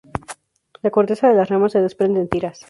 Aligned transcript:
La 0.81 0.89
corteza 0.89 1.27
de 1.29 1.35
las 1.35 1.49
ramas 1.49 1.73
se 1.73 1.79
desprende 1.83 2.21
en 2.21 2.27
tiras. 2.27 2.59